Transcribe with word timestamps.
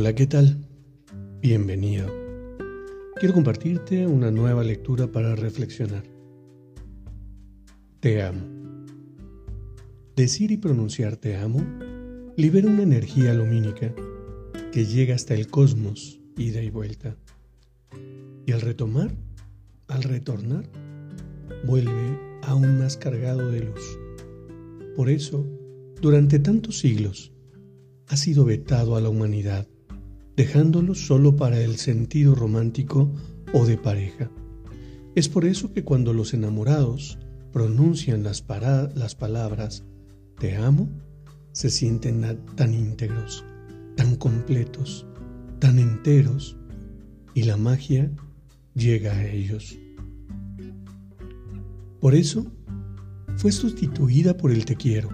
Hola, 0.00 0.14
¿qué 0.14 0.26
tal? 0.26 0.56
Bienvenido. 1.42 2.06
Quiero 3.16 3.34
compartirte 3.34 4.06
una 4.06 4.30
nueva 4.30 4.64
lectura 4.64 5.12
para 5.12 5.36
reflexionar. 5.36 6.04
Te 8.00 8.22
amo. 8.22 8.40
Decir 10.16 10.52
y 10.52 10.56
pronunciar 10.56 11.18
te 11.18 11.36
amo 11.36 11.62
libera 12.34 12.68
una 12.68 12.82
energía 12.82 13.34
lumínica 13.34 13.94
que 14.72 14.86
llega 14.86 15.14
hasta 15.14 15.34
el 15.34 15.48
cosmos, 15.48 16.18
ida 16.38 16.62
y 16.62 16.70
vuelta. 16.70 17.18
Y 18.46 18.52
al 18.52 18.62
retomar, 18.62 19.14
al 19.88 20.02
retornar, 20.02 20.64
vuelve 21.66 22.18
aún 22.44 22.78
más 22.78 22.96
cargado 22.96 23.50
de 23.50 23.64
luz. 23.64 23.98
Por 24.96 25.10
eso, 25.10 25.46
durante 26.00 26.38
tantos 26.38 26.78
siglos, 26.78 27.34
ha 28.06 28.16
sido 28.16 28.46
vetado 28.46 28.96
a 28.96 29.02
la 29.02 29.10
humanidad, 29.10 29.68
dejándolo 30.40 30.94
solo 30.94 31.36
para 31.36 31.60
el 31.60 31.76
sentido 31.76 32.34
romántico 32.34 33.12
o 33.52 33.66
de 33.66 33.76
pareja. 33.76 34.30
Es 35.14 35.28
por 35.28 35.44
eso 35.44 35.74
que 35.74 35.84
cuando 35.84 36.14
los 36.14 36.32
enamorados 36.32 37.18
pronuncian 37.52 38.22
las, 38.22 38.42
las 38.94 39.14
palabras 39.14 39.84
te 40.38 40.56
amo, 40.56 40.88
se 41.52 41.68
sienten 41.68 42.24
tan 42.54 42.72
íntegros, 42.72 43.44
tan 43.98 44.16
completos, 44.16 45.06
tan 45.58 45.78
enteros, 45.78 46.56
y 47.34 47.42
la 47.42 47.58
magia 47.58 48.10
llega 48.74 49.12
a 49.12 49.26
ellos. 49.26 49.76
Por 52.00 52.14
eso 52.14 52.46
fue 53.36 53.52
sustituida 53.52 54.38
por 54.38 54.52
el 54.52 54.64
te 54.64 54.74
quiero. 54.74 55.10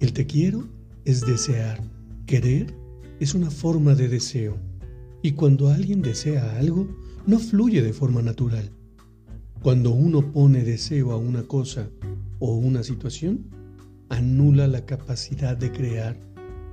El 0.00 0.12
te 0.12 0.26
quiero 0.26 0.68
es 1.06 1.22
desear. 1.22 1.82
Querer 2.26 2.81
es 3.22 3.34
una 3.34 3.50
forma 3.50 3.94
de 3.94 4.08
deseo. 4.08 4.56
Y 5.22 5.32
cuando 5.32 5.68
alguien 5.68 6.02
desea 6.02 6.58
algo, 6.58 6.88
no 7.26 7.38
fluye 7.38 7.82
de 7.82 7.92
forma 7.92 8.20
natural. 8.20 8.70
Cuando 9.62 9.92
uno 9.92 10.32
pone 10.32 10.64
deseo 10.64 11.12
a 11.12 11.16
una 11.16 11.44
cosa 11.44 11.88
o 12.40 12.56
una 12.56 12.82
situación, 12.82 13.46
anula 14.08 14.66
la 14.66 14.84
capacidad 14.84 15.56
de 15.56 15.70
crear 15.70 16.16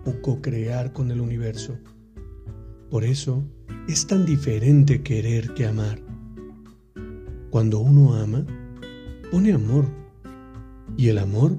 o 0.05 0.21
co-crear 0.21 0.91
con 0.91 1.11
el 1.11 1.21
universo. 1.21 1.77
Por 2.89 3.03
eso 3.03 3.43
es 3.87 4.07
tan 4.07 4.25
diferente 4.25 5.03
querer 5.03 5.53
que 5.53 5.67
amar. 5.67 5.99
Cuando 7.51 7.79
uno 7.79 8.15
ama, 8.15 8.45
pone 9.31 9.53
amor. 9.53 9.85
Y 10.97 11.09
el 11.09 11.19
amor, 11.19 11.55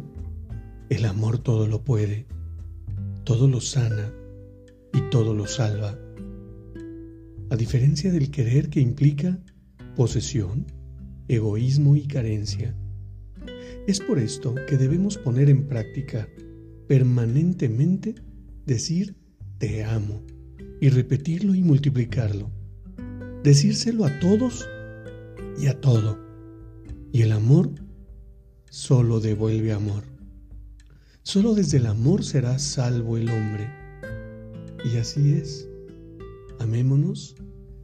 el 0.88 1.04
amor 1.04 1.38
todo 1.38 1.68
lo 1.68 1.84
puede 1.84 2.26
todo 3.24 3.46
lo 3.46 3.60
sana 3.60 4.12
todo 5.10 5.34
lo 5.34 5.46
salva. 5.46 5.98
A 7.50 7.56
diferencia 7.56 8.12
del 8.12 8.30
querer 8.30 8.70
que 8.70 8.80
implica 8.80 9.38
posesión, 9.96 10.66
egoísmo 11.26 11.96
y 11.96 12.06
carencia. 12.06 12.76
Es 13.88 14.00
por 14.00 14.20
esto 14.20 14.54
que 14.68 14.76
debemos 14.76 15.18
poner 15.18 15.50
en 15.50 15.66
práctica 15.66 16.28
permanentemente 16.86 18.14
decir 18.66 19.16
te 19.58 19.84
amo 19.84 20.22
y 20.80 20.88
repetirlo 20.90 21.54
y 21.54 21.62
multiplicarlo. 21.62 22.50
Decírselo 23.42 24.04
a 24.04 24.18
todos 24.20 24.68
y 25.60 25.66
a 25.66 25.80
todo. 25.80 26.18
Y 27.12 27.22
el 27.22 27.32
amor 27.32 27.70
solo 28.70 29.18
devuelve 29.18 29.72
amor. 29.72 30.04
Solo 31.22 31.54
desde 31.54 31.78
el 31.78 31.86
amor 31.86 32.24
será 32.24 32.58
salvo 32.58 33.16
el 33.16 33.28
hombre. 33.28 33.79
Y 34.84 34.96
así 34.96 35.32
es. 35.32 35.68
Amémonos 36.58 37.36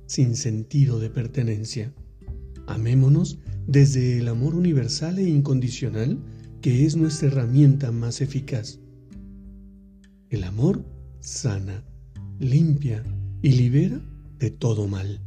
sin 0.06 0.36
sentido 0.36 0.98
de 0.98 1.10
pertenencia. 1.10 1.92
Amémonos 2.66 3.38
desde 3.66 4.18
el 4.18 4.28
amor 4.28 4.54
universal 4.54 5.18
e 5.18 5.28
incondicional 5.28 6.18
que 6.60 6.86
es 6.86 6.96
nuestra 6.96 7.28
herramienta 7.28 7.92
más 7.92 8.20
eficaz. 8.20 8.80
El 10.30 10.44
amor 10.44 10.84
sana, 11.20 11.84
limpia 12.38 13.02
y 13.42 13.52
libera 13.52 14.00
de 14.38 14.50
todo 14.50 14.86
mal. 14.88 15.20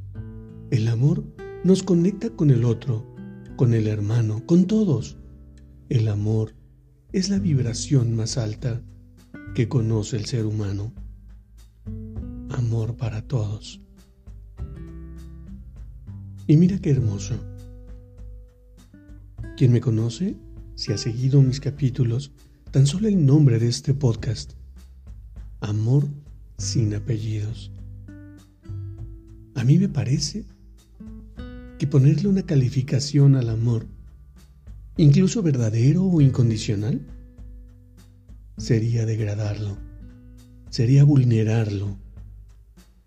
El 0.72 0.88
amor 0.88 1.24
nos 1.64 1.84
conecta 1.84 2.30
con 2.30 2.52
el 2.52 2.64
otro, 2.64 3.06
con 3.56 3.74
el 3.74 3.88
hermano, 3.88 4.46
con 4.46 4.66
todos. 4.66 5.18
El 5.90 6.08
amor 6.08 6.56
es 7.12 7.30
la 7.30 7.40
vibración 7.40 8.16
más 8.16 8.38
alta 8.38 8.82
que 9.56 9.68
conoce 9.68 10.18
el 10.18 10.26
ser 10.26 10.46
humano. 10.46 10.94
Amor 12.50 12.96
para 12.98 13.22
todos. 13.22 13.82
Y 16.48 16.58
mira 16.58 16.80
qué 16.80 16.92
hermoso. 16.92 17.36
Quien 19.56 19.72
me 19.72 19.82
conoce, 19.82 20.36
si 20.76 20.92
ha 20.92 20.98
seguido 20.98 21.42
mis 21.42 21.60
capítulos, 21.60 22.32
tan 22.72 22.88
solo 22.88 23.08
el 23.08 23.26
nombre 23.26 23.60
de 23.60 23.68
este 23.68 23.94
podcast. 23.94 24.54
Amor 25.60 26.08
sin 26.58 26.94
apellidos. 26.96 27.72
A 29.56 29.64
mí 29.64 29.78
me 29.78 29.90
parece 29.90 30.46
que 31.78 31.88
ponerle 31.88 32.28
una 32.28 32.44
calificación 32.44 33.36
al 33.36 33.50
amor 33.50 33.88
incluso 35.00 35.42
verdadero 35.42 36.04
o 36.04 36.20
incondicional, 36.20 37.00
sería 38.58 39.06
degradarlo, 39.06 39.78
sería 40.70 41.06
vulnerarlo, 41.06 41.98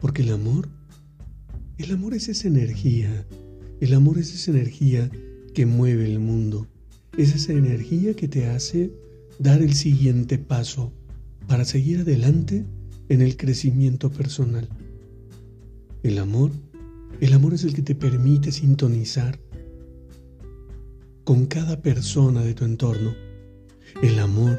porque 0.03 0.23
el 0.23 0.33
amor, 0.33 0.69
el 1.79 1.93
amor 1.93 2.13
es 2.15 2.29
esa 2.29 2.49
energía, 2.49 3.25
el 3.81 3.95
amor 3.95 4.19
es 4.19 4.35
esa 4.35 4.51
energía 4.51 5.09
que 5.55 5.65
mueve 5.65 6.07
el 6.07 6.19
mundo, 6.19 6.67
es 7.17 7.37
esa 7.37 7.53
energía 7.53 8.13
que 8.15 8.27
te 8.27 8.47
hace 8.47 8.93
dar 9.39 9.63
el 9.63 9.75
siguiente 9.75 10.39
paso 10.39 10.93
para 11.47 11.65
seguir 11.65 12.01
adelante 12.01 12.67
en 13.09 13.23
el 13.23 13.37
crecimiento 13.37 14.11
personal. 14.11 14.69
El 16.03 16.19
amor, 16.19 16.51
el 17.21 17.33
amor 17.33 17.55
es 17.55 17.63
el 17.63 17.73
que 17.73 17.83
te 17.83 17.95
permite 17.95 18.51
sintonizar 18.51 19.39
con 21.23 21.47
cada 21.47 21.81
persona 21.81 22.43
de 22.43 22.55
tu 22.55 22.65
entorno. 22.65 23.15
El 24.03 24.19
amor, 24.19 24.59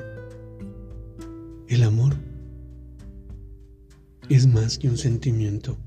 el 1.67 1.83
amor 1.83 2.15
es 4.29 4.47
más 4.47 4.77
que 4.77 4.89
un 4.89 4.97
sentimiento. 4.97 5.77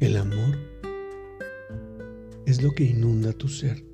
El 0.00 0.16
amor 0.16 0.58
es 2.46 2.62
lo 2.62 2.72
que 2.72 2.84
inunda 2.84 3.32
tu 3.32 3.48
ser. 3.48 3.84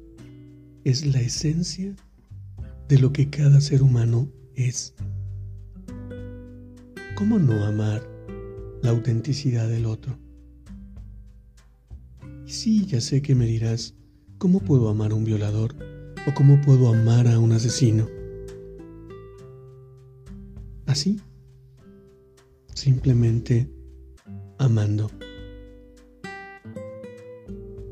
Es 0.85 1.07
la 1.07 1.21
esencia 1.21 1.95
de 2.89 2.99
lo 2.99 3.13
que 3.13 3.31
cada 3.31 3.61
ser 3.61 3.83
humano 3.83 4.31
es. 4.55 4.95
¿Cómo 7.15 7.39
no 7.39 7.65
amar 7.65 8.03
la 8.83 8.91
autenticidad 8.91 9.69
del 9.69 9.87
otro? 9.87 10.19
Sí, 12.47 12.87
ya 12.87 13.01
sé 13.01 13.23
que 13.23 13.35
me 13.35 13.47
dirás, 13.47 13.95
¿Cómo 14.41 14.61
puedo 14.61 14.89
amar 14.89 15.13
a 15.13 15.17
un 15.17 15.25
violador? 15.25 15.77
¿O 16.27 16.33
cómo 16.33 16.59
puedo 16.63 16.89
amar 16.89 17.29
a 17.29 17.39
un 17.39 17.53
asesino? 17.53 18.09
Así, 20.87 21.21
simplemente 22.81 23.71
amando 24.59 25.11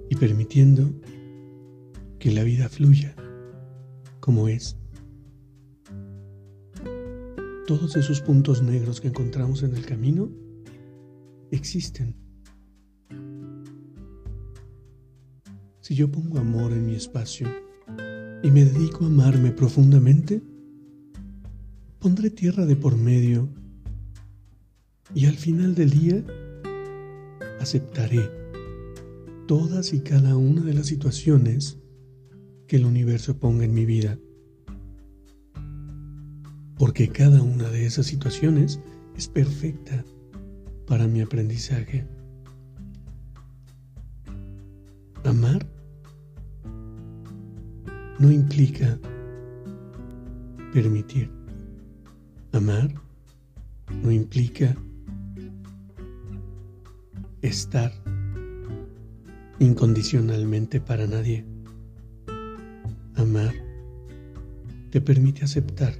y 0.09 0.17
permitiendo 0.17 0.91
que 2.19 2.33
la 2.33 2.43
vida 2.43 2.71
fluya 2.71 3.15
como 4.21 4.49
es. 4.49 4.79
Todos 7.67 7.97
esos 7.97 8.23
puntos 8.23 8.63
negros 8.63 9.03
que 9.03 9.09
encontramos 9.09 9.63
en 9.63 9.77
el 9.77 9.85
camino 9.85 10.31
existen 11.51 12.17
Si 15.83 15.95
yo 15.95 16.11
pongo 16.11 16.39
amor 16.39 16.73
en 16.73 16.87
mi 16.87 16.95
espacio 16.95 17.49
y 18.43 18.51
me 18.51 18.65
dedico 18.65 19.05
a 19.05 19.09
amarme 19.09 19.53
profundamente, 19.53 20.43
pondré 21.99 22.29
tierra 22.29 22.67
de 22.67 22.77
por 22.77 22.97
medio 22.97 23.49
y 25.15 25.27
al 25.27 25.37
final 25.37 25.75
del 25.75 25.91
día 25.91 26.25
aceptaré 27.61 28.31
todas 29.47 29.93
y 29.93 30.01
cada 30.01 30.37
una 30.37 30.63
de 30.63 30.75
las 30.75 30.87
situaciones 30.87 31.79
que 32.67 32.77
el 32.77 32.85
universo 32.85 33.39
ponga 33.39 33.65
en 33.65 33.75
mi 33.75 33.87
vida. 33.87 34.19
Porque 36.77 37.09
cada 37.09 37.43
una 37.43 37.69
de 37.71 37.87
esas 37.87 38.07
situaciones 38.07 38.79
es 39.17 39.27
perfecta 39.27 40.05
para 40.87 41.09
mi 41.09 41.21
aprendizaje. 41.23 42.07
Amar 45.25 45.67
no 48.19 48.31
implica 48.31 48.99
permitir. 50.73 51.31
Amar 52.53 52.93
no 54.03 54.13
implica 54.13 54.77
estar 57.43 57.93
incondicionalmente 59.59 60.81
para 60.81 61.07
nadie. 61.07 61.45
Amar 63.15 63.53
te 64.91 65.01
permite 65.01 65.45
aceptar 65.45 65.95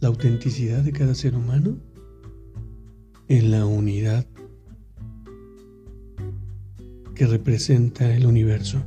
la 0.00 0.08
autenticidad 0.08 0.82
de 0.82 0.92
cada 0.92 1.14
ser 1.14 1.34
humano 1.34 1.78
en 3.28 3.50
la 3.50 3.66
unidad 3.66 4.26
que 7.14 7.26
representa 7.26 8.14
el 8.14 8.26
universo. 8.26 8.82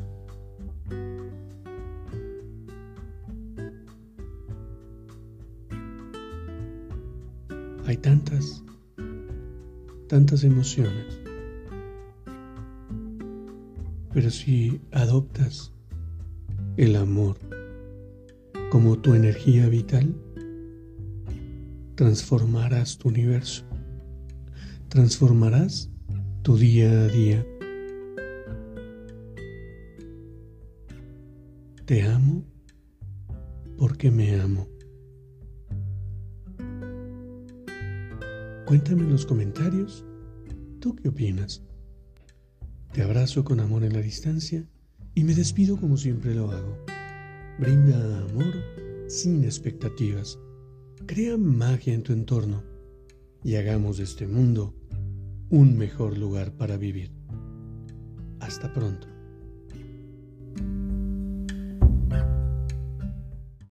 Hay 7.86 7.98
tantas, 7.98 8.64
tantas 10.08 10.46
emociones 10.46 11.22
pero 14.14 14.30
si 14.30 14.82
adoptas 14.92 15.74
el 16.78 16.96
amor 16.96 17.38
como 18.70 18.98
tu 18.98 19.14
energía 19.14 19.68
vital, 19.68 20.16
transformarás 21.96 22.98
tu 22.98 23.10
universo, 23.10 23.64
transformarás 24.90 25.90
tu 26.42 26.58
día 26.58 26.90
a 26.90 27.08
día. 27.08 27.46
Te 31.86 32.04
amo 32.04 32.44
porque 33.78 34.12
me 34.12 34.40
amo. 34.40 34.68
Cuéntame 38.66 39.02
en 39.02 39.10
los 39.10 39.26
comentarios, 39.26 40.06
¿tú 40.80 40.96
qué 40.96 41.10
opinas? 41.10 41.62
Te 42.94 43.04
abrazo 43.04 43.46
con 43.46 43.62
amor 43.62 43.86
en 43.86 43.94
la 43.94 44.02
distancia 44.02 44.66
y 45.16 45.24
me 45.24 45.34
despido 45.34 45.78
como 45.78 45.96
siempre 45.96 46.36
lo 46.36 46.52
hago. 46.52 46.78
Brinda 47.58 48.20
amor 48.30 48.54
sin 49.08 49.46
expectativas. 49.46 50.38
Crea 51.06 51.38
magia 51.38 51.94
en 51.94 52.04
tu 52.04 52.12
entorno 52.12 52.64
y 53.46 53.56
hagamos 53.56 53.98
de 53.98 54.04
este 54.04 54.28
mundo 54.28 54.76
un 55.50 55.78
mejor 55.78 56.18
lugar 56.18 56.52
para 56.58 56.76
vivir. 56.76 57.12
Hasta 58.42 58.74
pronto. 58.74 59.11